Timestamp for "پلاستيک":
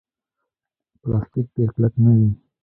1.01-1.47